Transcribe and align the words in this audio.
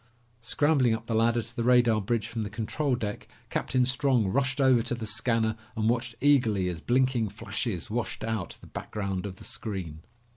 Scrambling 0.41 0.95
up 0.95 1.05
the 1.05 1.13
ladder 1.13 1.43
to 1.43 1.55
the 1.55 1.63
radar 1.63 2.01
bridge 2.01 2.25
from 2.27 2.41
the 2.41 2.49
control 2.49 2.95
deck, 2.95 3.27
Captain 3.51 3.85
Strong 3.85 4.29
rushed 4.29 4.59
over 4.59 4.81
to 4.81 4.95
the 4.95 5.05
scanner 5.05 5.55
and 5.77 5.89
watched 5.89 6.15
eagerly 6.21 6.67
as 6.69 6.81
blinking 6.81 7.29
flashes 7.29 7.87
washed 7.91 8.23
out 8.23 8.57
the 8.61 8.65
background 8.65 9.27
of 9.27 9.35
the 9.35 9.43
screen. 9.43 9.99